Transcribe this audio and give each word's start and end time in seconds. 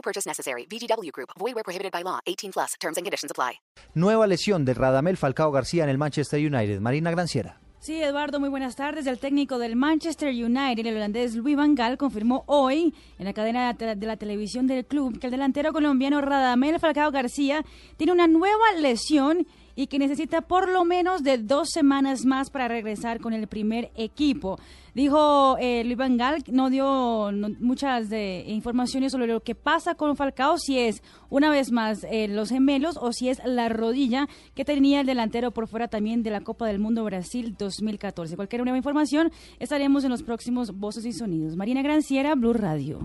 No 0.00 0.02
purchase 0.02 0.26
necessary. 0.26 0.66
VGW 0.66 1.12
Group. 1.12 1.30
Void 1.38 1.54
where 1.54 1.62
prohibited 1.62 1.92
by 1.92 2.02
law. 2.02 2.20
18 2.24 2.52
plus. 2.52 2.74
Terms 2.80 2.96
and 2.96 3.04
conditions 3.04 3.30
apply. 3.30 3.60
Nueva 3.94 4.26
lesión 4.26 4.64
de 4.64 4.72
Radamel 4.72 5.18
Falcao 5.18 5.52
García 5.52 5.84
en 5.84 5.90
el 5.90 5.98
Manchester 5.98 6.40
United. 6.40 6.80
Marina 6.80 7.10
Granciera. 7.10 7.60
Sí, 7.80 8.02
Eduardo, 8.02 8.40
muy 8.40 8.48
buenas 8.50 8.76
tardes. 8.76 9.06
El 9.06 9.18
técnico 9.18 9.58
del 9.58 9.74
Manchester 9.76 10.28
United, 10.28 10.86
el 10.86 10.96
holandés 10.96 11.34
Luis 11.34 11.56
Van 11.56 11.74
Gaal, 11.74 11.96
confirmó 11.98 12.44
hoy 12.46 12.94
en 13.18 13.24
la 13.24 13.32
cadena 13.32 13.72
de 13.72 14.06
la 14.06 14.16
televisión 14.16 14.66
del 14.66 14.86
club 14.86 15.18
que 15.18 15.26
el 15.26 15.30
delantero 15.30 15.72
colombiano 15.72 16.20
Radamel 16.20 16.78
Falcao 16.78 17.10
García 17.10 17.64
tiene 17.96 18.12
una 18.12 18.26
nueva 18.26 18.72
lesión 18.78 19.46
y 19.80 19.86
que 19.86 19.98
necesita 19.98 20.42
por 20.42 20.68
lo 20.68 20.84
menos 20.84 21.22
de 21.22 21.38
dos 21.38 21.70
semanas 21.70 22.26
más 22.26 22.50
para 22.50 22.68
regresar 22.68 23.18
con 23.18 23.32
el 23.32 23.46
primer 23.46 23.90
equipo. 23.96 24.58
Dijo 24.94 25.56
eh, 25.58 25.84
Luis 25.84 25.96
Van 25.96 26.18
no 26.48 26.68
dio 26.68 27.30
muchas 27.60 28.10
de, 28.10 28.44
informaciones 28.46 29.12
sobre 29.12 29.26
lo 29.26 29.40
que 29.40 29.54
pasa 29.54 29.94
con 29.94 30.16
Falcao, 30.16 30.58
si 30.58 30.78
es 30.78 31.02
una 31.30 31.48
vez 31.48 31.72
más 31.72 32.04
eh, 32.10 32.28
los 32.28 32.50
gemelos 32.50 32.98
o 33.00 33.14
si 33.14 33.30
es 33.30 33.40
la 33.42 33.70
rodilla 33.70 34.28
que 34.54 34.66
tenía 34.66 35.00
el 35.00 35.06
delantero 35.06 35.50
por 35.50 35.66
fuera 35.66 35.88
también 35.88 36.22
de 36.22 36.30
la 36.30 36.42
Copa 36.42 36.66
del 36.66 36.78
Mundo 36.78 37.02
Brasil 37.04 37.54
2014. 37.58 38.36
Cualquier 38.36 38.62
nueva 38.62 38.76
información 38.76 39.32
estaremos 39.60 40.04
en 40.04 40.10
los 40.10 40.22
próximos 40.22 40.76
Voces 40.76 41.06
y 41.06 41.14
Sonidos. 41.14 41.56
Marina 41.56 41.80
Granciera, 41.80 42.34
Blue 42.34 42.52
Radio. 42.52 43.00